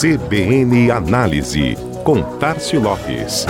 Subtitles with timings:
[0.00, 3.44] CBN Análise, com Tarcio Lopes.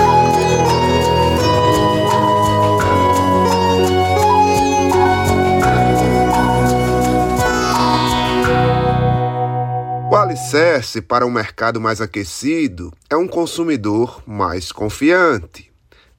[10.11, 15.71] O alicerce para um mercado mais aquecido é um consumidor mais confiante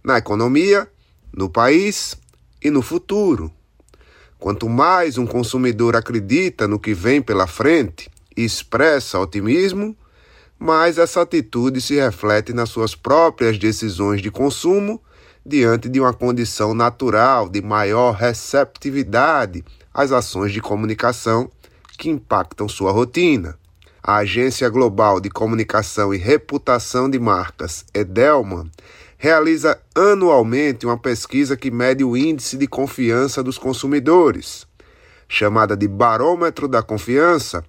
[0.02, 0.88] na economia,
[1.36, 2.16] no país
[2.64, 3.52] e no futuro.
[4.40, 9.94] Quanto mais um consumidor acredita no que vem pela frente e expressa otimismo,
[10.62, 15.02] mais essa atitude se reflete nas suas próprias decisões de consumo
[15.44, 21.50] diante de uma condição natural de maior receptividade às ações de comunicação
[21.98, 23.58] que impactam sua rotina.
[24.04, 28.70] A Agência Global de Comunicação e Reputação de Marcas, Edelman,
[29.18, 34.68] realiza anualmente uma pesquisa que mede o índice de confiança dos consumidores.
[35.28, 37.64] Chamada de Barômetro da Confiança,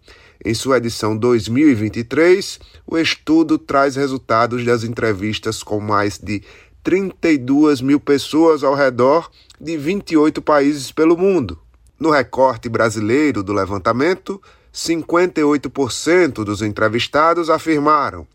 [0.44, 6.42] em sua edição 2023, o estudo traz resultados das entrevistas com mais de
[6.82, 11.58] 32 mil pessoas ao redor de 28 países pelo mundo.
[11.98, 18.26] No recorte brasileiro do levantamento, 58% dos entrevistados afirmaram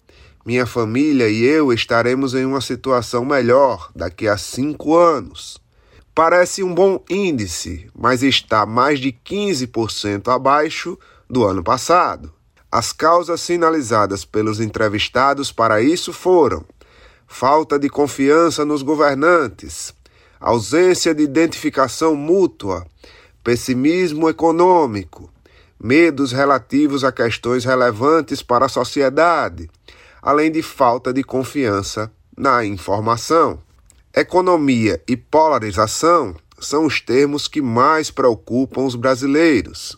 [0.48, 5.62] minha família e eu estaremos em uma situação melhor daqui a cinco anos.
[6.16, 10.98] Parece um bom índice, mas está mais de 15% abaixo
[11.30, 12.32] do ano passado.
[12.72, 16.66] As causas sinalizadas pelos entrevistados para isso foram
[17.26, 19.94] falta de confiança nos governantes,
[20.40, 22.86] ausência de identificação mútua,
[23.44, 25.30] pessimismo econômico,
[25.80, 29.70] medos relativos a questões relevantes para a sociedade,
[30.22, 33.60] além de falta de confiança na informação.
[34.16, 39.98] Economia e polarização são os termos que mais preocupam os brasileiros.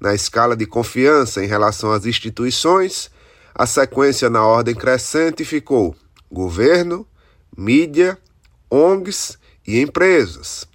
[0.00, 3.10] Na escala de confiança em relação às instituições,
[3.54, 5.94] a sequência na ordem crescente ficou
[6.32, 7.06] governo,
[7.54, 8.16] mídia,
[8.70, 10.66] ONGs e empresas.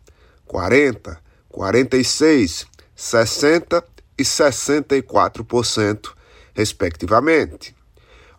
[0.46, 1.20] 40,
[1.50, 3.84] 46, 60
[4.16, 6.12] e 64%,
[6.54, 7.76] respectivamente.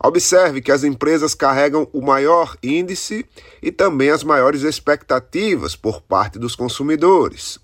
[0.01, 3.25] Observe que as empresas carregam o maior índice
[3.61, 7.59] e também as maiores expectativas por parte dos consumidores.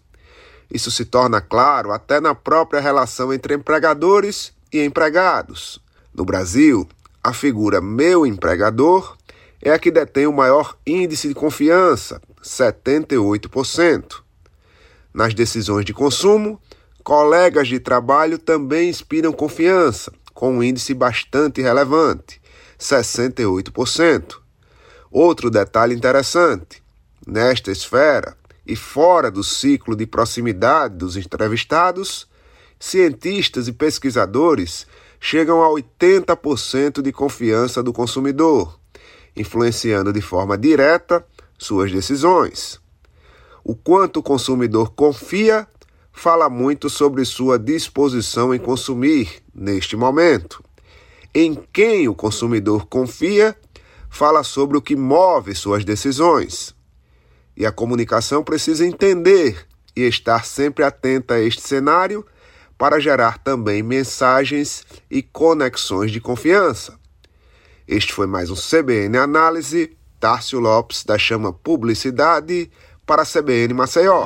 [0.74, 5.80] Isso se torna claro até na própria relação entre empregadores e empregados.
[6.12, 6.90] No Brasil,
[7.24, 9.16] a figura meu empregador
[9.62, 14.24] é a que detém o maior índice de confiança, 78%.
[15.14, 16.60] Nas decisões de consumo,
[17.04, 22.42] colegas de trabalho também inspiram confiança, com um índice bastante relevante,
[22.80, 24.40] 68%.
[25.12, 26.82] Outro detalhe interessante:
[27.28, 28.36] nesta esfera
[28.66, 32.28] e fora do ciclo de proximidade dos entrevistados,
[32.80, 34.88] cientistas e pesquisadores
[35.20, 38.80] chegam a 80% de confiança do consumidor,
[39.36, 41.26] influenciando de forma direta
[41.58, 42.80] suas decisões.
[43.64, 45.68] O quanto o consumidor confia
[46.12, 50.64] fala muito sobre sua disposição em consumir neste momento.
[51.34, 53.58] Em quem o consumidor confia
[54.10, 56.76] fala sobre o que move suas decisões.
[57.56, 62.26] E a comunicação precisa entender e estar sempre atenta a este cenário
[62.78, 67.00] para gerar também mensagens e conexões de confiança.
[67.88, 69.96] Este foi mais um CBN Análise.
[70.20, 72.72] Tárcio Lopes da Chama Publicidade
[73.06, 74.26] para a CBN Maceió.